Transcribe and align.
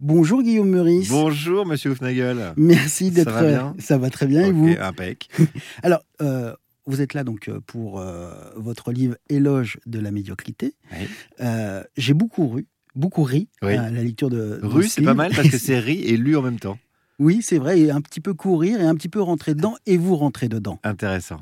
Bonjour 0.00 0.42
Guillaume 0.42 0.70
Meurice. 0.70 1.10
Bonjour 1.10 1.66
Monsieur 1.66 1.90
Houfnagel. 1.90 2.54
Merci 2.56 3.10
d'être. 3.10 3.30
Ça 3.30 3.42
va 3.42 3.48
bien 3.48 3.74
Ça 3.78 3.98
va 3.98 4.08
très 4.10 4.26
bien 4.26 4.46
et 4.46 4.48
Ok, 4.50 4.54
vous 4.54 4.74
impec. 4.80 5.28
Alors, 5.82 6.00
euh, 6.22 6.54
vous 6.86 7.02
êtes 7.02 7.12
là 7.12 7.22
donc 7.22 7.48
euh, 7.48 7.60
pour 7.66 8.00
euh, 8.00 8.32
votre 8.56 8.92
livre 8.92 9.16
Éloge 9.28 9.78
de 9.84 9.98
la 10.00 10.10
médiocrité. 10.10 10.72
Oui. 10.92 11.06
Euh, 11.42 11.84
J'ai 11.98 12.14
beaucoup 12.14 12.48
ru, 12.48 12.66
beaucoup 12.94 13.24
ri 13.24 13.48
Oui. 13.62 13.74
à 13.74 13.90
la 13.90 14.02
lecture 14.02 14.30
de. 14.30 14.58
Rue, 14.62 14.84
ce 14.84 14.88
c'est 14.94 15.02
pas 15.02 15.12
mal 15.14 15.32
parce 15.34 15.50
que 15.50 15.58
c'est 15.58 15.78
ri 15.78 16.00
et 16.00 16.16
lu 16.16 16.34
en 16.34 16.42
même 16.42 16.58
temps. 16.58 16.78
Oui, 17.18 17.40
c'est 17.42 17.58
vrai, 17.58 17.78
et 17.78 17.90
un 17.90 18.00
petit 18.00 18.20
peu 18.20 18.32
courir 18.32 18.80
et 18.80 18.84
un 18.84 18.94
petit 18.94 19.10
peu 19.10 19.20
rentrer 19.20 19.54
dedans 19.54 19.74
et 19.84 19.98
vous 19.98 20.16
rentrez 20.16 20.48
dedans. 20.48 20.80
Intéressant. 20.82 21.40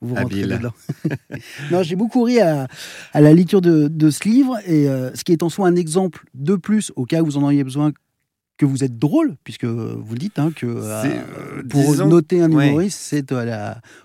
Vous 0.00 0.14
rentrez 0.14 0.42
Habile. 0.42 0.58
dedans. 0.58 0.72
non, 1.70 1.82
j'ai 1.82 1.96
beaucoup 1.96 2.22
ri 2.22 2.40
à, 2.40 2.68
à 3.12 3.20
la 3.20 3.32
lecture 3.32 3.60
de, 3.60 3.88
de 3.88 4.10
ce 4.10 4.28
livre 4.28 4.58
et 4.66 4.88
euh, 4.88 5.14
ce 5.14 5.24
qui 5.24 5.32
est 5.32 5.42
en 5.42 5.48
soi 5.48 5.68
un 5.68 5.76
exemple 5.76 6.24
de 6.34 6.56
plus 6.56 6.92
au 6.96 7.04
cas 7.04 7.22
où 7.22 7.26
vous 7.26 7.36
en 7.38 7.42
auriez 7.42 7.64
besoin 7.64 7.92
que 8.58 8.64
vous 8.64 8.84
êtes 8.84 8.98
drôle, 8.98 9.36
puisque 9.44 9.64
vous 9.66 10.12
le 10.14 10.18
dites, 10.18 10.38
hein, 10.38 10.50
que 10.54 10.64
euh, 10.66 11.04
euh, 11.04 11.62
pour 11.68 11.82
disons- 11.82 12.08
noter 12.08 12.40
un 12.40 12.50
ouais. 12.50 12.68
humoriste, 12.68 12.98
c'est 12.98 13.30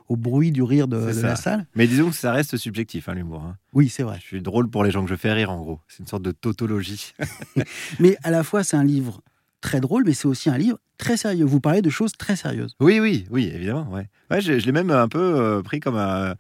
au 0.10 0.18
bruit 0.18 0.52
du 0.52 0.62
rire 0.62 0.88
de, 0.90 0.98
la 1.22 1.36
salle. 1.38 1.66
Mais 1.74 1.88
disons 1.88 2.10
que 2.10 2.16
ça 2.16 2.34
reste 2.34 2.58
subjectif, 2.58 3.08
hein, 3.08 3.14
l'humour. 3.14 3.44
hein. 3.44 3.56
Oui, 3.74 3.88
c'est 3.88 4.04
vrai. 4.04 4.18
Je 4.20 4.26
suis 4.28 4.42
drôle 4.42 4.70
pour 4.70 4.84
les 4.84 4.92
gens 4.92 5.04
que 5.06 5.10
je 5.10 5.16
fais 5.16 5.32
rire, 5.32 5.52
en 5.52 5.62
gros. 5.62 5.80
C'est 5.88 6.00
une 6.00 6.08
sorte 6.08 6.24
de 6.24 6.32
tautologie. 6.32 7.14
Mais 8.00 8.18
à 8.24 8.32
la 8.32 8.44
fois, 8.44 8.64
c'est 8.64 8.76
un 8.76 8.84
livre 8.84 9.22
très 9.62 9.80
drôle, 9.80 10.04
mais 10.06 10.14
c'est 10.14 10.28
aussi 10.28 10.50
un 10.50 10.58
livre 10.58 10.78
très 10.98 11.18
sérieux. 11.18 11.46
Vous 11.46 11.60
parlez 11.62 11.82
de 11.82 11.90
choses 11.90 12.12
très 12.14 12.36
sérieuses. 12.36 12.76
Oui, 12.80 13.00
oui, 13.00 13.26
oui, 13.30 13.52
évidemment. 13.54 13.88
Ouais. 13.92 14.08
Ouais, 14.30 14.42
je, 14.42 14.60
je 14.60 14.66
l'ai 14.66 14.72
même 14.72 14.92
un 14.92 15.08
peu 15.08 15.20
euh, 15.20 15.62
pris 15.62 15.80
comme 15.80 15.96
un. 15.98 16.36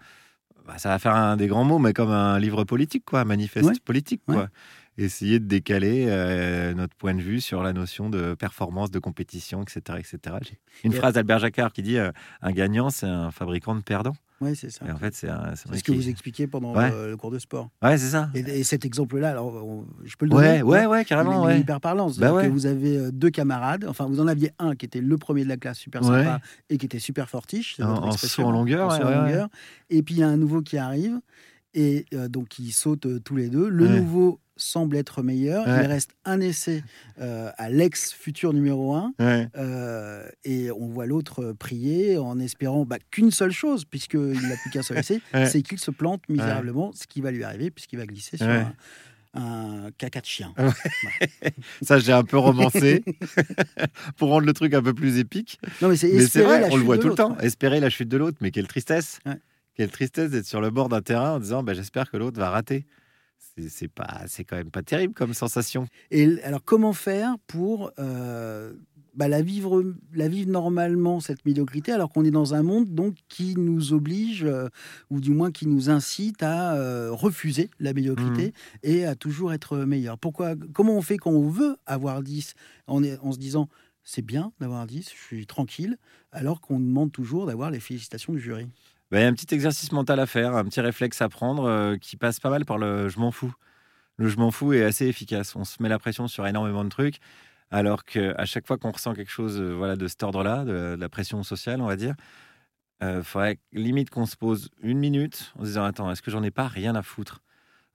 bah, 0.68 0.78
ça 0.78 0.90
va 0.90 1.00
faire 1.00 1.16
un 1.16 1.38
des 1.38 1.48
grands 1.48 1.64
mots, 1.64 1.80
mais 1.80 1.94
comme 1.94 2.12
un 2.12 2.38
livre 2.40 2.64
politique, 2.64 3.06
quoi, 3.06 3.22
un 3.22 3.26
manifeste 3.26 3.68
Ouais. 3.70 3.76
politique, 3.86 4.22
quoi. 4.26 4.50
Essayer 4.98 5.40
de 5.40 5.46
décaler 5.46 6.06
euh, 6.10 6.74
notre 6.74 6.96
point 6.98 7.14
de 7.16 7.22
vue 7.22 7.40
sur 7.40 7.64
la 7.64 7.72
notion 7.72 8.10
de 8.10 8.34
performance, 8.36 8.92
de 8.92 9.00
compétition, 9.00 9.62
etc. 9.64 9.98
etc. 10.00 10.36
J'ai 10.42 10.60
Une 10.84 10.92
Et- 10.92 10.96
phrase 10.96 11.14
d'Albert 11.14 11.40
Jacquard 11.40 11.72
qui 11.72 11.82
dit 11.82 11.98
euh, 11.98 12.12
Un 12.42 12.52
gagnant, 12.52 12.90
c'est 12.90 13.08
un 13.08 13.32
fabricant 13.32 13.74
de 13.74 13.82
perdants. 13.82 14.16
Oui, 14.42 14.56
c'est 14.56 14.72
ça. 14.72 14.86
Et 14.88 14.92
en 14.92 14.98
fait, 14.98 15.14
c'est 15.14 15.28
ce 15.28 15.84
que 15.84 15.92
vous 15.92 16.10
expliquiez 16.10 16.48
pendant 16.48 16.76
Ouais. 16.76 16.90
le 17.10 17.16
cours 17.16 17.30
de 17.32 17.40
sport. 17.40 17.70
Ouais, 17.82 17.98
c'est 17.98 18.10
ça. 18.10 18.30
Et, 18.34 18.40
et 18.40 18.64
cet 18.64 18.84
exemple-là, 18.86 19.30
alors, 19.30 19.54
on- 19.64 19.86
je 20.04 20.16
peux 20.16 20.26
le 20.26 20.32
donner 20.32 20.48
Ouais, 20.48 20.62
ouais, 20.64 20.86
ouais, 20.88 21.02
Il 21.04 21.06
carrément, 21.06 21.48
est 21.48 21.54
ouais. 21.54 21.60
hyper 21.62 21.80
parlant. 21.80 22.10
Bah 22.18 22.34
ouais. 22.34 22.48
que 22.48 22.52
vous 22.52 22.66
avez 22.66 22.98
euh, 22.98 23.12
deux 23.12 23.30
camarades, 23.30 23.86
enfin 23.88 24.06
vous 24.08 24.20
en 24.20 24.28
aviez 24.28 24.52
un 24.60 24.76
qui 24.76 24.86
était 24.86 25.00
le 25.02 25.18
premier 25.18 25.44
de 25.44 25.50
la 25.50 25.58
classe, 25.58 25.78
super 25.78 26.04
sympa, 26.04 26.42
et 26.70 26.78
qui 26.78 26.86
était 26.88 27.00
super 27.00 27.30
fortiche. 27.30 27.80
En- 27.80 27.86
en 28.08 28.12
saut 28.12 28.44
en 28.44 28.52
longueur, 28.52 28.90
en 28.90 28.98
longueur. 29.00 29.48
Et 29.90 30.02
puis 30.04 30.16
il 30.16 30.20
y 30.20 30.24
a 30.24 30.28
un 30.28 30.38
nouveau 30.38 30.62
qui 30.62 30.78
arrive, 30.78 31.20
et 31.74 32.06
euh, 32.14 32.28
donc 32.28 32.60
ils 32.60 32.72
sautent 32.72 33.06
euh, 33.06 33.20
tous 33.20 33.36
les 33.36 33.48
deux. 33.50 33.70
Le 33.70 33.88
nouveau 33.88 34.40
semble 34.64 34.96
être 34.98 35.24
meilleur. 35.24 35.66
Ouais. 35.68 35.84
Il 35.84 35.88
reste 35.88 36.12
un 36.26 36.40
essai 36.42 36.84
euh, 37.20 37.50
à 37.58 37.70
l'ex-futur 37.70 38.54
numéro 38.54 38.94
un. 38.96 39.14
Ouais. 39.20 39.48
euh, 39.58 40.28
et 40.44 40.72
on 40.72 40.88
voit 40.88 41.06
l'autre 41.06 41.54
prier 41.54 42.18
en 42.18 42.40
espérant 42.40 42.86
bah, 42.86 42.98
qu'une 43.12 43.32
seule 43.32 43.52
chose, 43.52 43.86
puisqu'il 43.86 44.48
n'a 44.48 44.56
plus 44.62 44.70
qu'un 44.72 44.84
seul 44.84 44.98
essai, 45.00 45.22
Ouais. 45.34 45.46
c'est 45.46 45.62
qu'il 45.62 45.80
se 45.80 45.92
plante 45.92 46.22
misérablement, 46.30 46.92
ce 46.94 47.08
qui 47.08 47.22
va 47.22 47.32
lui 47.32 47.44
arriver, 47.44 47.72
puisqu'il 47.72 47.98
va 47.98 48.06
glisser 48.06 48.38
sur 48.38 48.48
un, 48.48 48.74
un 49.34 49.90
caca 49.98 50.20
de 50.22 50.26
chien. 50.26 50.54
Ça, 51.82 52.00
j'ai 52.00 52.12
un 52.12 52.24
peu 52.24 52.38
romancé 52.38 53.04
pour 54.18 54.30
rendre 54.30 54.46
le 54.46 54.54
truc 54.54 54.74
un 54.74 54.82
peu 54.84 54.94
plus 54.94 55.18
épique. 55.20 55.60
Non, 55.82 55.90
mais 55.90 55.96
c'est 55.96 56.42
vrai, 56.44 56.68
on 56.72 56.76
le 56.78 56.84
voit 56.84 56.98
tout 56.98 57.10
le 57.10 57.16
temps. 57.16 57.38
Espérer 57.40 57.80
la 57.80 57.90
chute 57.90 58.10
de 58.10 58.18
l'autre, 58.18 58.38
mais 58.42 58.52
quelle 58.52 58.68
tristesse. 58.68 59.20
Ouais. 59.26 59.38
Quelle 59.76 59.90
tristesse 59.90 60.32
d'être 60.32 60.46
sur 60.46 60.60
le 60.60 60.70
bord 60.70 60.90
d'un 60.90 61.02
terrain 61.02 61.32
en 61.36 61.40
disant 61.40 61.64
bah, 61.64 61.74
j'espère 61.74 62.12
que 62.12 62.18
l'autre 62.18 62.38
va 62.38 62.50
rater. 62.50 62.86
C'est- 63.70 63.88
pas, 63.88 64.22
c'est 64.28 64.44
quand 64.44 64.56
même 64.58 64.72
pas 64.72 64.84
terrible 64.84 65.14
comme 65.14 65.34
sensation. 65.34 65.88
Et 66.12 66.42
alors, 66.44 66.64
comment 66.64 66.94
faire 66.94 67.36
pour 67.48 67.92
euh, 68.00 68.74
bah, 69.16 69.28
la, 69.28 69.42
vivre, 69.42 69.84
la 70.14 70.28
vivre 70.30 70.50
normalement, 70.50 71.20
cette 71.20 71.46
médiocrité, 71.46 71.92
alors 71.92 72.10
qu'on 72.10 72.24
est 72.24 72.32
dans 72.32 72.54
un 72.54 72.64
monde 72.64 72.88
donc, 72.94 73.16
qui 73.28 73.56
nous 73.56 73.92
oblige, 73.94 74.44
euh, 74.46 74.70
ou 75.10 75.20
du 75.20 75.32
moins 75.32 75.52
qui 75.52 75.68
nous 75.68 75.90
incite 75.90 76.42
à 76.44 76.76
euh, 76.76 77.12
refuser 77.12 77.70
la 77.80 77.94
médiocrité 77.94 78.48
Mmh. 78.48 78.78
et 78.84 79.06
à 79.06 79.16
toujours 79.16 79.52
être 79.54 79.78
meilleur? 79.80 80.18
Pourquoi 80.18 80.56
Comment 80.74 80.96
on 80.98 81.02
fait 81.02 81.18
quand 81.18 81.32
on 81.32 81.50
veut 81.50 81.76
avoir 81.86 82.22
10 82.24 82.54
en, 82.88 83.04
en 83.04 83.32
se 83.34 83.38
disant 83.38 83.68
c'est 84.04 84.24
bien 84.26 84.52
d'avoir 84.60 84.88
10, 84.88 85.10
je 85.14 85.22
suis 85.36 85.46
tranquille, 85.46 85.98
alors 86.32 86.60
qu'on 86.62 86.80
demande 86.80 87.12
toujours 87.12 87.46
d'avoir 87.46 87.70
les 87.70 87.80
félicitations 87.80 88.34
du 88.34 88.40
jury? 88.40 88.68
Bah, 89.12 89.20
Il 89.20 89.24
y 89.24 89.26
a 89.26 89.28
un 89.28 89.34
petit 89.34 89.54
exercice 89.54 89.92
mental 89.92 90.20
à 90.20 90.26
faire, 90.26 90.56
un 90.56 90.64
petit 90.66 90.82
réflexe 90.82 91.22
à 91.22 91.30
prendre 91.30 91.66
euh, 91.66 91.98
qui 91.98 92.18
passe 92.18 92.40
pas 92.40 92.50
mal 92.50 92.66
par 92.66 92.78
le 92.78 93.10
je 93.10 93.20
m'en 93.20 93.32
fous. 93.32 93.54
Le 94.18 94.28
je 94.30 94.38
m'en 94.38 94.52
fous 94.52 94.74
est 94.74 94.84
assez 94.84 95.08
efficace. 95.08 95.56
On 95.56 95.64
se 95.66 95.82
met 95.84 95.90
la 95.90 96.00
pression 96.00 96.28
sur 96.28 96.48
énormément 96.48 96.84
de 96.84 96.90
trucs, 96.90 97.20
alors 97.72 98.06
qu'à 98.06 98.46
chaque 98.46 98.68
fois 98.68 98.78
qu'on 98.78 98.92
ressent 98.92 99.14
quelque 99.14 99.32
chose 99.32 99.60
euh, 99.60 99.74
voilà, 99.74 99.96
de 99.96 100.08
cet 100.08 100.24
ordre-là, 100.24 100.66
de, 100.66 100.96
de 100.96 100.98
la 101.00 101.10
pression 101.10 101.44
sociale, 101.44 101.82
on 101.82 101.88
va 101.88 101.96
dire, 101.96 102.16
il 103.02 103.24
faudrait 103.24 103.60
limite 103.74 104.12
qu'on 104.12 104.28
se 104.28 104.38
pose 104.38 104.70
une 104.84 105.00
minute 105.00 105.54
en 105.58 105.62
se 105.62 105.66
disant 105.70 105.84
Attends, 105.86 106.12
est-ce 106.12 106.22
que 106.22 106.32
j'en 106.32 106.44
ai 106.44 106.52
pas 106.52 106.68
rien 106.68 106.96
à 106.96 107.02
foutre 107.02 107.42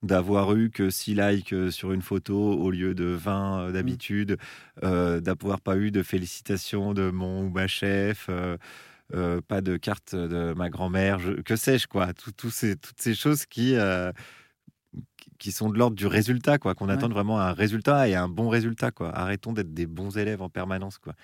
d'avoir 0.03 0.54
eu 0.54 0.71
que 0.71 0.91
6 0.91 1.15
likes 1.15 1.53
euh, 1.53 1.71
sur 1.71 1.93
une 1.93 2.03
photo 2.03 2.37
au 2.53 2.71
lieu 2.71 2.94
de 2.94 3.04
20 3.06 3.60
euh, 3.69 3.72
d'habitude, 3.72 4.38
euh, 4.84 5.21
d'avoir 5.21 5.60
pas 5.60 5.77
eu 5.77 5.91
de 5.91 6.03
félicitations 6.03 6.94
de 6.94 7.10
mon 7.10 7.44
ou 7.47 7.50
ma 7.50 7.66
chef, 7.66 8.27
euh, 8.28 8.56
euh, 9.14 9.40
pas 9.46 9.60
de 9.60 9.76
carte 9.76 10.14
de 10.14 10.52
ma 10.54 10.68
grand-mère, 10.68 11.18
que 11.44 11.56
sais-je 11.56 11.86
quoi, 11.86 12.12
Tout- 12.12 12.32
tout 12.32 12.50
ces- 12.50 12.76
toutes 12.76 13.00
ces 13.00 13.14
choses 13.14 13.46
qui 13.46 13.74
euh, 13.76 14.12
qui- 15.38 15.52
sont 15.52 15.68
de 15.68 15.78
l'ordre 15.78 15.96
du 15.96 16.06
résultat 16.06 16.58
quoi, 16.58 16.74
qu'on 16.74 16.86
Ouais. 16.88 16.94
attende 16.94 17.12
vraiment 17.12 17.38
un 17.40 17.52
résultat 17.52 18.08
et 18.08 18.14
un 18.14 18.28
bon 18.28 18.48
résultat 18.48 18.90
quoi. 18.90 19.14
Arrêtons 19.14 19.52
d'être 19.52 19.74
des 19.74 19.86
bons 19.86 20.16
élèves 20.16 20.42
en 20.42 20.48
permanence 20.48 20.98
quoi. 20.98 21.14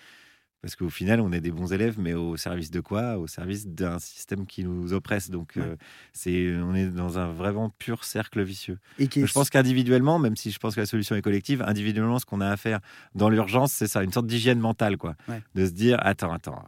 Parce 0.61 0.77
qu'au 0.77 0.91
final, 0.91 1.21
on 1.21 1.33
est 1.33 1.41
des 1.41 1.51
bons 1.51 1.73
élèves, 1.73 1.99
mais 1.99 2.15
au 2.15 2.37
service 2.37 2.71
de 2.71 2.79
quoi? 2.79 3.19
Au 3.19 3.27
service 3.27 3.67
d'un 3.67 3.99
système 3.99 4.47
qui 4.47 4.63
nous 4.63 4.93
oppresse. 4.93 5.29
Donc, 5.29 5.55
Ouais. 5.57 5.63
euh, 5.63 5.77
c'est, 6.13 6.55
on 6.63 6.73
est 6.77 6.87
dans 6.87 7.19
un 7.19 7.33
vraiment 7.33 7.69
pur 7.69 8.05
cercle 8.05 8.41
vicieux. 8.45 8.79
et 9.01 9.09
qui 9.09 9.23
est 9.23 9.27
Je 9.27 9.33
pense 9.33 9.51
qu'individuellement, 9.51 10.21
même 10.21 10.37
si 10.37 10.53
je 10.53 10.61
pense 10.61 10.77
que 10.77 10.81
la 10.81 10.87
solution 10.87 11.17
est 11.17 11.23
collective, 11.23 11.65
individuellement, 11.67 12.21
ce 12.21 12.27
qu'on 12.27 12.41
a 12.41 12.49
à 12.49 12.57
faire 12.57 12.79
dans 13.17 13.29
l'urgence, 13.29 13.73
c'est 13.73 13.89
ça, 13.89 14.05
une 14.05 14.13
sorte 14.13 14.29
d'hygiène 14.29 14.61
mentale, 14.61 14.99
quoi. 14.99 15.17
Ouais. 15.27 15.43
De 15.57 15.67
se 15.67 15.73
dire, 15.73 15.99
attends, 16.01 16.33
attends, 16.33 16.63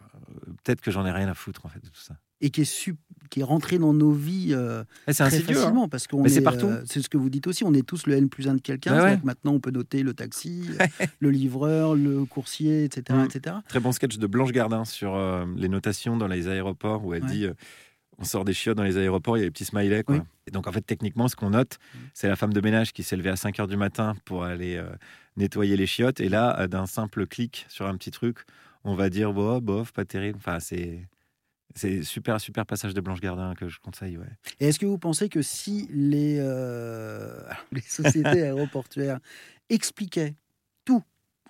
peut-être 0.64 0.80
que 0.80 0.90
j'en 0.90 1.04
ai 1.06 1.10
rien 1.12 1.28
à 1.28 1.34
foutre, 1.34 1.64
en 1.66 1.68
fait, 1.68 1.80
de 1.84 1.88
tout 1.88 2.00
ça. 2.00 2.14
et 2.40 2.50
qui 2.50 2.62
est, 2.62 2.64
sup- 2.64 2.98
qui 3.30 3.40
est 3.40 3.44
rentré 3.44 3.78
dans 3.78 3.92
nos 3.94 4.12
vies 4.12 4.48
euh, 4.52 4.82
Et 5.06 5.12
c'est 5.12 5.24
très 5.24 5.36
insidieux, 5.36 5.56
hein. 5.56 5.60
facilement 5.60 5.88
parce 5.88 6.06
qu'on 6.06 6.24
est, 6.24 6.40
partout. 6.42 6.66
euh, 6.66 6.82
c'est 6.86 7.00
ce 7.02 7.08
que 7.08 7.16
vous 7.16 7.30
dites 7.30 7.46
aussi 7.46 7.64
on 7.64 7.72
est 7.74 7.86
tous 7.86 8.06
le 8.06 8.14
N 8.14 8.28
plus 8.28 8.48
1 8.48 8.54
de 8.56 8.60
quelqu'un 8.60 9.02
Ouais, 9.02 9.18
maintenant 9.24 9.52
on 9.52 9.60
peut 9.60 9.70
noter 9.70 10.02
le 10.02 10.12
taxi 10.14 10.68
le 11.20 11.30
livreur 11.30 11.94
le 11.94 12.24
coursier 12.26 12.84
etc 12.84 13.18
Mm. 13.18 13.24
etc 13.24 13.56
Très 13.68 13.80
bon 13.80 13.92
sketch 13.92 14.18
de 14.18 14.26
Blanche 14.26 14.52
Gardin 14.52 14.84
sur 14.84 15.14
euh, 15.14 15.46
les 15.56 15.68
notations 15.68 16.16
dans 16.16 16.26
les 16.28 16.48
aéroports 16.48 17.04
où 17.04 17.14
elle 17.14 17.24
Ouais. 17.24 17.30
dit 17.30 17.44
euh, 17.46 17.54
on 18.18 18.24
sort 18.24 18.44
des 18.44 18.52
chiottes 18.52 18.76
dans 18.76 18.84
les 18.84 18.96
aéroports, 18.96 19.36
il 19.36 19.40
y 19.40 19.42
a 19.42 19.46
les 19.46 19.50
petits 19.50 19.64
smileys. 19.64 20.04
Quoi. 20.04 20.16
Oui. 20.16 20.22
Et 20.46 20.52
donc, 20.52 20.68
en 20.68 20.72
fait, 20.72 20.82
techniquement, 20.82 21.26
ce 21.26 21.34
qu'on 21.34 21.50
note, 21.50 21.78
Mm. 21.94 21.98
c'est 22.14 22.28
la 22.28 22.36
femme 22.36 22.52
de 22.52 22.60
ménage 22.60 22.92
qui 22.92 23.02
s'est 23.02 23.16
levée 23.16 23.30
à 23.30 23.34
5 23.36 23.58
heures 23.58 23.66
du 23.66 23.76
matin 23.76 24.14
pour 24.24 24.44
aller 24.44 24.76
euh, 24.76 24.84
nettoyer 25.36 25.76
les 25.76 25.86
chiottes. 25.86 26.20
Et 26.20 26.28
là, 26.28 26.68
d'un 26.68 26.86
simple 26.86 27.26
clic 27.26 27.66
sur 27.68 27.86
un 27.88 27.96
petit 27.96 28.12
truc, 28.12 28.38
on 28.84 28.94
va 28.94 29.10
dire 29.10 29.32
bof, 29.32 29.62
bof, 29.62 29.92
pas 29.92 30.04
terrible. 30.04 30.38
Enfin, 30.38 30.60
c'est. 30.60 31.06
C'est 31.76 32.04
super, 32.04 32.40
super 32.40 32.66
passage 32.66 32.94
de 32.94 33.00
Blanche 33.00 33.20
Gardin 33.20 33.52
que 33.56 33.68
je 33.68 33.80
conseille. 33.80 34.16
Ouais. 34.16 34.28
et 34.60 34.68
est-ce 34.68 34.78
que 34.78 34.86
vous 34.86 34.98
pensez 34.98 35.28
que 35.28 35.42
si 35.42 35.88
les 35.90 36.36
euh, 36.38 37.36
les 37.72 37.80
sociétés 37.80 38.28
aéroportuaires 38.42 39.18
expliquaient 39.70 40.36
tout 40.84 41.02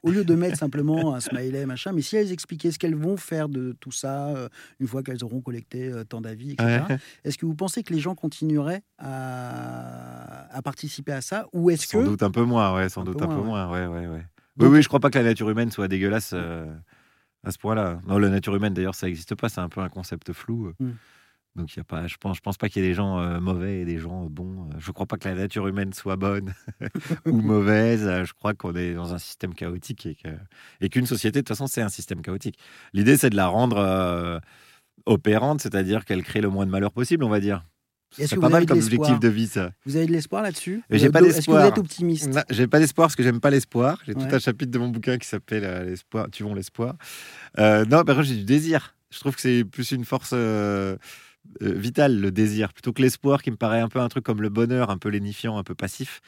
au 0.03 0.11
lieu 0.11 0.25
de 0.25 0.35
mettre 0.35 0.57
simplement 0.57 1.15
un 1.15 1.21
smiley 1.21 1.67
machin 1.67 1.93
mais 1.93 2.01
si 2.01 2.17
elles 2.17 2.33
expliquaient 2.33 2.71
ce 2.71 2.79
qu'elles 2.79 2.95
vont 2.95 3.19
faire 3.19 3.51
de 3.51 3.77
tout 3.81 3.91
ça 3.93 4.29
euh, 4.29 4.49
une 4.81 4.87
fois 4.87 5.03
qu'elles 5.03 5.23
auront 5.25 5.43
collecté 5.43 5.89
euh, 5.93 6.05
tant 6.05 6.23
d'avis 6.23 6.53
etc 6.53 6.83
est-ce 7.25 7.37
que 7.37 7.45
vous 7.45 7.55
pensez 7.57 7.83
que 7.83 7.93
les 7.93 8.01
gens 8.01 8.15
continueraient 8.15 8.83
à, 8.99 10.57
à 10.57 10.63
participer 10.63 11.13
à 11.13 11.21
ça 11.21 11.47
ou 11.53 11.71
est-ce 11.71 11.87
Sans 11.87 12.01
que 12.01 12.05
doute 12.05 12.23
un 12.23 12.31
peu 12.31 12.45
moins, 12.45 12.75
ouais, 12.75 12.89
sans 12.89 13.03
Un 13.03 13.05
doute 13.05 13.19
peu 13.19 13.25
un 13.25 13.29
peu 13.29 13.43
moins. 13.43 13.71
Ouais, 13.71 13.87
ouais, 13.87 14.07
ouais. 14.07 14.25
Donc- 14.57 14.71
oui, 14.71 14.77
oui, 14.79 14.83
je 14.83 14.89
crois 14.89 15.01
pas 15.01 15.11
que 15.11 15.19
la 15.19 15.25
nature 15.25 15.51
humaine 15.51 15.71
soit 15.71 15.89
dégueulasse 15.89 16.35
à 17.45 17.51
ce 17.51 17.59
point-là. 17.59 18.01
Non, 18.07 18.19
la 18.19 18.29
nature 18.31 18.55
humaine, 18.57 18.75
d'ailleurs, 18.75 18.95
ça 18.95 19.07
n'existe 19.07 19.35
pas. 19.35 19.49
C'est 19.49 19.61
un 19.61 19.69
peu 19.69 19.81
un 19.81 19.89
concept 19.89 20.33
flou. 20.33 20.73
Mm. 20.81 20.91
Donc, 21.57 21.73
il 21.75 21.77
y 21.77 21.81
a 21.81 21.85
pas, 21.85 22.09
je 22.09 22.17
pense, 22.17 22.37
je 22.37 22.41
pense 22.43 22.57
pas 22.57 22.69
qu'il 22.69 22.83
y 22.83 22.85
ait 22.85 22.89
des 22.89 22.95
gens 22.95 23.21
euh, 23.21 23.39
mauvais 23.39 23.81
et 23.81 23.85
des 23.85 23.99
gens 23.99 24.25
euh, 24.25 24.29
bons. 24.29 24.69
Je 24.79 24.91
crois 24.91 25.07
pas 25.07 25.17
que 25.19 25.29
la 25.29 25.37
nature 25.37 25.69
humaine 25.69 25.93
soit 25.93 26.17
bonne 26.17 26.53
ou 27.27 27.41
mauvaise. 27.41 28.03
Je 28.25 28.33
crois 28.33 28.55
qu'on 28.55 28.75
est 28.75 28.93
dans 28.95 29.15
un 29.15 29.19
système 29.19 29.55
chaotique 29.55 30.05
et 30.07 30.17
que- 30.17 30.29
et 30.81 30.89
qu'une 30.89 31.07
société, 31.07 31.39
de 31.39 31.43
toute 31.43 31.49
façon, 31.51 31.69
c'est 31.69 31.83
un 31.83 31.89
système 31.89 32.23
chaotique. 32.23 32.59
L'idée, 32.93 33.17
c'est 33.17 33.31
de 33.31 33.37
la 33.37 33.47
rendre 33.47 33.77
euh, 33.79 34.41
opérante, 35.07 35.61
c'est-à-dire 35.61 36.05
qu'elle 36.05 36.25
crée 36.25 36.41
le 36.41 36.49
moins 36.51 36.67
de 36.67 36.71
malheur 36.73 36.93
possible, 36.93 37.23
on 37.25 37.29
va 37.29 37.39
dire. 37.41 37.63
C'est 38.17 38.35
que 38.37 38.41
pas 38.41 38.49
mal 38.49 38.67
comme 38.67 38.79
objectif 38.79 39.19
de 39.21 39.29
vie, 39.29 39.47
ça. 39.47 39.73
Vous 39.87 39.97
avez 39.97 40.07
de 40.07 40.13
l'espoir 40.13 40.43
là-dessus 40.43 40.83
j'ai 40.91 41.11
pas 41.11 41.21
do- 41.21 41.27
Est-ce 41.27 41.33
que 41.35 41.39
d'espoir. 41.41 41.63
vous 41.63 41.69
êtes 41.69 41.79
optimiste 41.79 42.39
J'ai 42.51 42.67
pas 42.67 42.79
d'espoir 42.79 43.07
parce 43.09 43.17
que 43.17 43.23
j'aime 43.23 43.41
pas 43.41 43.51
l'espoir. 43.51 43.99
J'ai 44.07 44.15
Ouais. 44.15 44.27
tout 44.29 44.35
un 44.35 44.39
chapitre 44.39 44.71
de 44.71 44.79
mon 44.79 44.89
bouquin 44.89 45.19
qui 45.19 45.27
s'appelle 45.29 45.65
euh, 45.65 45.85
L'espoir, 45.85 46.29
tuons 46.31 46.55
l'espoir. 46.55 46.95
Euh, 47.59 47.85
non, 47.85 48.05
par 48.05 48.17
contre, 48.17 48.29
j'ai 48.29 48.37
du 48.37 48.45
désir. 48.45 48.95
Je 49.11 49.21
trouve 49.21 49.35
que 49.35 49.41
c'est 49.41 49.65
plus 49.65 49.91
une 49.93 50.05
force 50.05 50.31
euh, 50.33 50.97
vitale, 51.61 52.21
le 52.21 52.31
désir, 52.31 52.73
plutôt 52.73 52.93
que 52.93 53.03
l'espoir 53.03 53.43
qui 53.43 53.51
me 53.51 53.57
paraît 53.57 53.81
un 53.81 53.89
peu 53.89 54.01
un 54.01 54.09
truc 54.09 54.25
comme 54.25 54.43
le 54.43 54.49
bonheur, 54.49 54.91
un 54.91 54.99
peu 54.99 55.09
lénifiant, 55.09 55.59
un 55.59 55.63
peu 55.65 55.75
passif. 55.75 56.21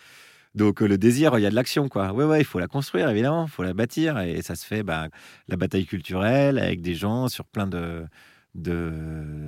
Donc 0.55 0.81
le 0.81 0.97
désir, 0.97 1.39
il 1.39 1.43
y 1.43 1.47
a 1.47 1.51
de 1.51 1.55
l'action, 1.55 1.89
quoi. 1.89 2.13
Ouais, 2.13 2.25
ouais, 2.25 2.41
il 2.41 2.45
faut 2.45 2.59
la 2.59 2.67
construire, 2.69 3.11
évidemment, 3.11 3.45
il 3.47 3.51
faut 3.51 3.63
la 3.63 3.75
bâtir. 3.75 4.19
Et 4.21 4.41
ça 4.43 4.55
se 4.55 4.65
fait, 4.65 4.83
bah, 4.83 5.09
la 5.49 5.57
bataille 5.57 5.85
culturelle 5.87 6.59
avec 6.59 6.81
des 6.81 6.95
gens 6.95 7.29
sur 7.29 7.45
plein 7.45 7.67
de, 7.67 8.05
de, 8.55 8.91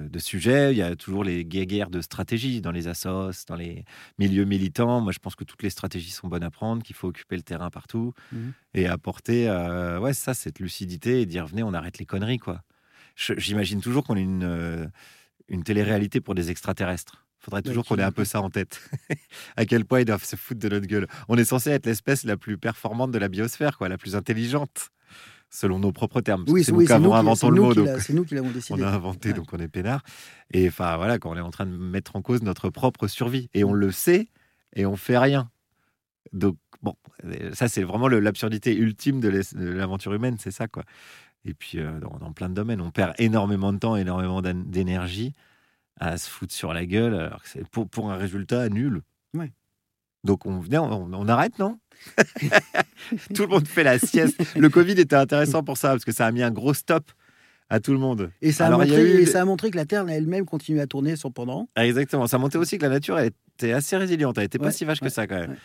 de 0.08 0.19
sujets. 0.19 0.72
Il 0.72 0.78
y 0.78 0.82
a 0.82 0.94
toujours 0.96 1.25
les 1.25 1.44
guerres 1.44 1.90
de 1.90 2.00
stratégie 2.00 2.60
dans 2.60 2.70
les 2.72 2.88
assos, 2.88 3.31
dans 3.46 3.56
les 3.56 3.84
milieux 4.19 4.44
militants. 4.44 5.00
Moi, 5.00 5.12
je 5.12 5.19
pense 5.19 5.34
que 5.37 5.44
toutes 5.44 5.62
les 5.62 5.70
stratégies 5.70 6.10
sont 6.10 6.28
bonnes 6.28 6.43
à 6.43 6.50
prendre, 6.50 6.82
qu'il 6.82 6.96
faut 6.96 7.08
occuper 7.08 7.37
le 7.37 7.43
terrain 7.43 7.70
partout 7.70 8.12
Mhm. 8.32 8.52
et 8.75 8.87
apporter, 8.87 9.49
euh, 9.49 9.99
ouais, 10.00 10.14
ça, 10.14 10.34
cette 10.34 10.58
lucidité 10.60 11.20
et 11.20 11.26
dire, 11.26 11.46
venez, 11.46 11.62
on 11.62 11.75
arrête 11.75 11.99
les 11.99 12.06
conneries, 12.06 12.38
quoi. 12.38 12.62
J'imagine 13.16 13.81
toujours 13.81 14.05
qu'on 14.05 14.16
ait 14.16 14.22
une, 14.22 14.44
euh, 14.44 14.87
une 15.49 15.64
télé-réalité 15.64 16.20
pour 16.20 16.34
des 16.34 16.50
extraterrestres. 16.50 17.25
Faudrait 17.40 17.62
toujours 17.62 17.84
qui- 17.84 17.88
qu'on 17.90 17.96
ait 17.99 18.02
un 18.02 18.12
peu 18.12 18.25
ça 18.25 18.40
en 18.43 18.50
tête. 18.50 18.81
à 19.56 19.64
quel 19.64 19.84
point 19.84 20.00
ils 20.00 20.05
doivent 20.05 20.25
se 20.25 20.37
foutre 20.37 20.60
de 20.60 20.69
notre 20.69 20.87
gueule. 20.87 21.06
On 21.28 21.37
est 21.38 21.44
censé 21.44 21.70
être 21.70 21.87
l'espèce 21.87 22.25
la 22.25 22.37
plus 22.37 22.58
performante 22.58 23.10
de 23.12 23.19
la 23.19 23.28
biosphère, 23.28 23.78
quoi, 23.78 23.88
la 23.88 23.96
plus 23.99 24.14
intelligente, 24.16 24.90
selon 25.50 25.79
nos 25.79 25.93
propres 25.93 26.21
termes. 26.21 26.45
parce 26.45 26.53
Oui, 26.55 26.65
c'est 26.65 26.73
oui, 26.73 26.81
nous 26.81 26.87
qui 26.87 26.93
avons 26.93 27.11
qui- 27.11 27.17
inventé 27.17 27.41
c'est 27.41 27.47
le 27.49 27.55
nous 27.55 27.62
mot, 27.65 27.75
c'est 28.00 28.12
nous 28.15 28.25
qui 28.25 28.35
l'avons 28.35 28.49
on 28.50 28.53
décidé. 28.53 28.83
a 28.83 28.89
inventé, 28.93 29.29
Ouais. 29.29 29.35
donc 29.35 29.53
on 29.53 29.59
est 29.59 29.69
peinard. 29.69 30.03
Et 30.53 30.69
enfin, 30.69 30.97
voilà, 30.97 31.19
quand 31.19 31.31
on 31.31 31.37
est 31.37 31.41
en 31.41 31.50
train 31.50 31.67
de 31.67 31.77
mettre 31.77 32.17
en 32.17 32.23
cause 32.23 32.43
notre 32.43 32.71
propre 32.71 33.06
survie. 33.09 33.49
Et 33.55 33.65
on 33.65 33.73
le 33.73 33.91
sait, 33.91 34.29
et 34.75 34.85
on 34.87 34.97
fait 34.97 35.19
rien. 35.19 35.50
Donc, 36.33 36.56
bon, 36.83 36.95
ça, 37.55 37.69
c'est 37.69 37.83
vraiment 37.83 38.09
l'absurdité 38.09 38.77
ultime 38.77 39.21
de 39.21 39.29
l'aventure 39.55 40.12
humaine, 40.12 40.37
c'est 40.39 40.50
ça, 40.50 40.69
quoi. 40.69 40.85
Et 41.45 41.55
puis, 41.55 41.79
euh, 41.79 41.99
dans, 42.01 42.19
dans 42.19 42.33
plein 42.33 42.49
de 42.51 42.55
domaines, 42.55 42.81
on 42.83 42.91
perd 42.91 43.15
énormément 43.19 43.73
de 43.73 43.79
temps, 43.79 43.97
énormément 43.97 44.43
d'énergie 44.43 45.33
à 46.01 46.19
se 46.19 46.29
foutre 46.29 46.53
sur 46.53 46.75
la 46.75 46.85
gueule, 46.85 47.15
alors 47.15 47.43
que 47.43 47.49
c'est 47.49 47.67
pour, 47.71 47.89
pour 47.89 48.11
un 48.12 48.17
résultat 48.17 48.69
nul. 48.69 49.01
Ouais. 49.35 49.53
Donc, 50.25 50.47
on, 50.47 50.59
venait, 50.61 50.79
on, 50.79 51.11
on 51.12 51.29
arrête, 51.29 51.59
non? 51.59 51.79
Tout 53.35 53.43
le 53.43 53.49
monde 53.49 53.67
fait 53.69 53.82
la 53.82 53.99
sieste. 53.99 54.41
Le 54.56 54.69
Covid 54.69 54.93
était 54.93 55.17
intéressant 55.17 55.62
pour 55.62 55.76
ça, 55.76 55.91
parce 55.91 56.05
que 56.05 56.12
ça 56.12 56.26
a 56.26 56.32
mis 56.32 56.43
un 56.43 56.50
gros 56.50 56.75
stop 56.75 57.11
à 57.70 57.81
tout 57.81 57.93
le 57.93 57.99
monde. 57.99 58.31
Et 58.41 58.53
ça, 58.53 58.65
a 58.65 58.67
Alors, 58.69 58.81
montré, 58.81 59.03
eu- 59.03 59.20
et 59.23 59.26
ça 59.26 59.43
a 59.43 59.44
montré 59.44 59.70
que 59.70 59.76
la 59.76 59.85
Terre 59.85 60.09
elle-même 60.09 60.44
continue 60.47 60.81
à 60.81 60.87
tourner 60.87 61.17
cependant. 61.17 61.69
Ah, 61.76 61.87
exactement. 61.87 62.26
Ça 62.26 62.38
montait 62.38 62.59
aussi 62.59 62.79
que 62.79 62.82
la 62.82 62.88
nature 62.88 63.19
elle 63.19 63.32
était 63.56 63.73
assez 63.73 63.97
résiliente. 63.97 64.38
Elle 64.38 64.44
était 64.44 64.59
pas 64.59 64.67
Ouais, 64.67 64.73
si 64.73 64.85
vache 64.85 65.00
que 65.00 65.09
ça 65.09 65.26
quand 65.26 65.37
même. 65.38 65.50
ouais. 65.50 65.56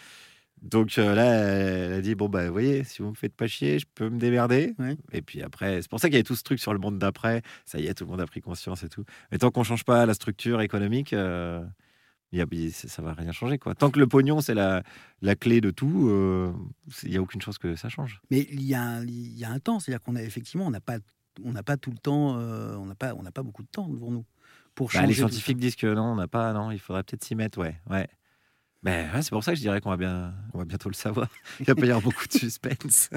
Donc 0.62 0.98
euh, 0.98 1.14
là, 1.16 1.26
elle 1.26 1.94
a 1.94 2.02
dit 2.02 2.16
bon 2.16 2.30
bah 2.30 2.46
vous 2.48 2.54
voyez, 2.54 2.84
si 2.86 3.02
vous 3.02 3.10
me 3.10 3.16
faites 3.16 3.34
pas 3.36 3.48
chier, 3.48 3.80
je 3.80 3.86
peux 3.96 4.10
me 4.10 4.18
démerder. 4.18 4.76
Et 5.12 5.22
puis 5.22 5.42
après, 5.42 5.82
c'est 5.82 5.90
pour 5.90 6.00
ça 6.00 6.08
qu'il 6.08 6.14
y 6.14 6.18
avait 6.18 6.24
tout 6.24 6.36
ce 6.38 6.44
truc 6.44 6.60
sur 6.60 6.72
le 6.74 6.80
monde 6.80 6.98
d'après. 7.00 7.42
Ça 7.66 7.80
y 7.80 7.88
est, 7.88 7.94
tout 7.94 8.06
le 8.06 8.12
monde 8.12 8.22
a 8.22 8.26
pris 8.26 8.40
conscience 8.42 8.82
et 8.84 8.88
tout. 8.90 9.04
Mais 9.32 9.38
tant 9.40 9.52
qu'on 9.52 9.64
change 9.64 9.84
pas 9.84 10.06
la 10.06 10.14
structure 10.14 10.62
économique, 10.62 11.12
euh, 11.12 11.62
ça 12.72 13.02
va 13.02 13.14
rien 13.14 13.32
changer 13.32 13.58
quoi. 13.58 13.76
Tant 13.76 13.90
que 13.92 14.00
le 14.00 14.08
pognon 14.08 14.42
c'est 14.42 14.54
la, 14.54 14.84
la 15.22 15.36
clé 15.36 15.62
de 15.62 15.72
tout, 15.72 16.08
euh, 16.10 16.52
il 17.04 17.12
y 17.12 17.18
a 17.18 17.22
aucune 17.22 17.42
chance 17.42 17.58
que 17.58 17.76
ça 17.76 17.90
change. 17.90 18.22
Mais 18.32 18.48
il 18.52 18.64
y 18.64 18.74
a 18.74 18.82
un, 18.82 19.04
il 19.06 19.38
y 19.38 19.46
a 19.46 19.52
un 19.52 19.60
temps, 19.60 19.80
c'est-à-dire 19.80 20.02
qu'on 20.02 20.16
a 20.16 20.22
effectivement, 20.24 20.66
on 20.66 20.72
n'a 20.72 20.82
pas, 20.82 20.98
on 21.44 21.52
n'a 21.52 21.64
pas 21.64 21.78
tout 21.78 21.92
le 21.92 21.98
temps, 21.98 22.38
euh, 22.40 22.76
on 22.76 22.86
n'a 22.86 22.96
pas, 22.96 23.14
on 23.16 23.24
n'a 23.24 23.32
pas 23.32 23.44
beaucoup 23.44 23.64
de 23.64 23.68
temps 23.68 23.88
devant 23.88 24.12
nous 24.12 24.26
pour 24.76 24.88
Bah, 24.88 24.94
changer. 25.00 25.08
les 25.08 25.14
scientifiques 25.14 25.58
disent 25.60 25.76
que 25.76 25.94
non, 25.94 26.04
on 26.14 26.16
n'a 26.16 26.28
pas, 26.28 26.54
non, 26.54 26.72
il 26.72 26.80
faudrait 26.80 27.04
peut-être 27.04 27.24
s'y 27.24 27.36
mettre, 27.36 27.60
ouais, 27.60 27.76
ouais. 27.90 28.08
Ben, 28.82 29.10
ouais, 29.14 29.22
c'est 29.22 29.30
pour 29.30 29.44
ça 29.44 29.52
que 29.54 29.56
je 29.58 29.62
dirais 29.62 29.80
qu'on 29.80 29.92
va 29.92 29.98
bien, 29.98 30.34
on 30.54 30.58
va 30.58 30.66
bientôt 30.66 30.90
le 30.90 30.96
savoir. 30.96 31.30
Il 31.62 31.66
va 31.66 31.74
pas 31.76 31.82
y 31.86 31.90
avoir 31.90 32.02
beaucoup 32.02 32.28
de 32.28 32.34
suspense. 32.34 33.10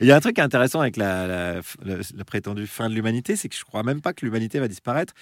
Il 0.00 0.06
y 0.06 0.12
a 0.12 0.16
un 0.16 0.20
truc 0.20 0.38
intéressant 0.40 0.80
avec 0.80 0.96
la, 0.96 1.26
la, 1.28 1.54
la- 1.84 1.96
la 2.14 2.24
prétendue 2.24 2.66
fin 2.66 2.88
de 2.88 2.94
l'humanité, 2.94 3.36
c'est 3.36 3.48
que 3.48 3.54
je 3.54 3.62
crois 3.64 3.82
même 3.84 4.00
pas 4.00 4.14
que 4.14 4.24
l'humanité 4.24 4.58
va 4.58 4.66
disparaître. 4.66 5.12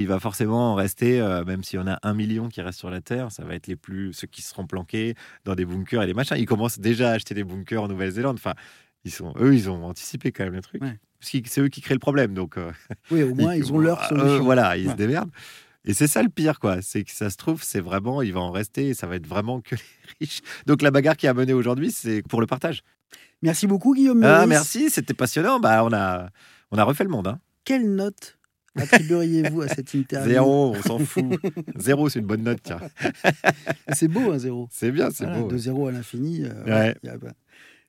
Il 0.00 0.08
va 0.08 0.18
forcément 0.18 0.74
rester, 0.74 1.20
euh, 1.20 1.44
même 1.44 1.62
s'il 1.62 1.78
y 1.78 1.82
en 1.82 1.86
a 1.86 1.98
un 2.02 2.14
million 2.14 2.48
qui 2.48 2.60
restent 2.62 2.78
sur 2.78 2.90
la 2.90 3.00
Terre, 3.00 3.30
ça 3.30 3.44
va 3.44 3.54
être 3.54 3.66
les 3.66 3.76
plus 3.76 4.12
ceux 4.12 4.26
qui 4.26 4.42
seront 4.42 4.66
planqués 4.66 5.14
dans 5.44 5.54
des 5.54 5.64
bunkers 5.66 6.02
et 6.02 6.06
des 6.06 6.14
machins. 6.14 6.36
Ils 6.38 6.46
commencent 6.46 6.78
déjà 6.78 7.10
à 7.10 7.12
acheter 7.12 7.34
des 7.34 7.44
bunkers 7.44 7.82
en 7.82 7.88
Nouvelle-Zélande. 7.88 8.36
Enfin, 8.38 8.54
ils 9.04 9.10
sont, 9.12 9.32
eux, 9.38 9.54
ils 9.54 9.68
ont 9.70 9.84
anticipé 9.84 10.32
quand 10.32 10.44
même 10.44 10.54
le 10.54 10.62
truc. 10.62 10.82
Ouais. 10.82 10.98
Parce 11.20 11.30
que 11.32 11.38
c'est 11.46 11.60
eux 11.60 11.68
qui 11.68 11.80
créent 11.82 11.94
le 11.94 12.00
problème, 12.00 12.32
donc. 12.34 12.56
euh, 12.56 12.72
Oui, 13.10 13.22
au 13.22 13.34
moins 13.34 13.54
ils 13.54 13.72
ont 13.72 13.78
leur 13.78 14.02
euh, 14.04 14.08
solution. 14.08 14.42
voilà, 14.44 14.76
ils 14.76 14.86
Ouais. 14.86 14.92
se 14.92 14.96
démerdent. 14.96 15.30
Et 15.84 15.94
c'est 15.94 16.06
ça 16.06 16.22
le 16.22 16.28
pire, 16.28 16.60
quoi. 16.60 16.82
C'est 16.82 17.04
que 17.04 17.10
ça 17.10 17.30
se 17.30 17.36
trouve, 17.36 17.62
c'est 17.62 17.80
vraiment, 17.80 18.20
il 18.22 18.32
va 18.32 18.40
en 18.40 18.50
rester, 18.50 18.88
et 18.88 18.94
ça 18.94 19.06
va 19.06 19.16
être 19.16 19.26
vraiment 19.26 19.60
que 19.60 19.74
les 19.74 19.80
riches. 20.20 20.40
Donc 20.66 20.82
la 20.82 20.90
bagarre 20.90 21.16
qui 21.16 21.26
a 21.26 21.34
mené 21.34 21.52
aujourd'hui, 21.52 21.90
c'est 21.90 22.22
pour 22.28 22.40
le 22.40 22.46
partage. 22.46 22.82
Merci 23.42 23.66
beaucoup 23.66 23.94
Guillaume. 23.94 24.22
Ah, 24.24 24.46
merci, 24.46 24.90
c'était 24.90 25.14
passionnant. 25.14 25.60
Bah, 25.60 25.82
on 25.84 25.92
a, 25.92 26.28
on 26.70 26.76
a 26.78 26.84
refait 26.84 27.04
le 27.04 27.10
monde. 27.10 27.26
Hein. 27.28 27.38
Quelle 27.64 27.94
note 27.94 28.38
attribueriez-vous 28.76 29.62
à 29.62 29.68
cette 29.68 29.92
interview 29.94 30.30
Zéro, 30.32 30.74
on 30.76 30.82
s'en 30.82 30.98
fout. 30.98 31.24
Zéro, 31.76 32.08
c'est 32.08 32.20
une 32.20 32.26
bonne 32.26 32.42
note, 32.42 32.60
tiens. 32.62 32.80
C'est 33.92 34.08
beau 34.08 34.32
un 34.32 34.38
zéro. 34.38 34.68
C'est 34.70 34.90
bien, 34.92 35.10
c'est 35.10 35.24
Voilà, 35.24 35.40
beau. 35.40 35.48
De 35.48 35.52
ouais. 35.54 35.58
zéro 35.58 35.86
à 35.88 35.92
l'infini. 35.92 36.44
euh, 36.44 36.64
Ouais. 36.64 36.96
a 37.08 37.18
pas- 37.18 37.32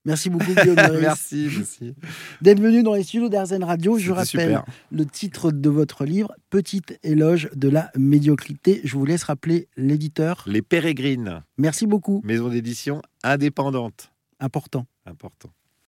Merci 0.04 0.32
beaucoup 0.32 0.52
Guillaume 0.56 0.76
merci, 1.00 1.48
merci. 1.56 1.94
d'être 2.42 2.60
venu 2.60 2.82
dans 2.82 2.96
les 2.96 3.04
studios 3.04 3.30
d'Arzen 3.30 3.64
Radio. 3.64 4.00
Je 4.00 4.12
rappelle 4.12 4.26
super. 4.28 4.66
le 4.92 5.06
titre 5.06 5.52
de 5.52 5.70
votre 5.70 6.06
livre, 6.06 6.34
Petite 6.50 6.98
éloge 7.04 7.50
de 7.56 7.70
la 7.70 7.92
médiocrité. 7.96 8.82
Je 8.84 8.98
vous 8.98 9.06
laisse 9.06 9.22
rappeler 9.24 9.68
l'éditeur. 9.78 10.44
Les 10.48 10.64
Pérégrines, 10.64 11.44
Merci 11.60 11.86
beaucoup. 11.86 12.22
maison 12.26 12.50
d'édition 12.50 13.04
indépendante. 13.24 14.12
Important. 14.40 14.88
Important. 15.06 15.52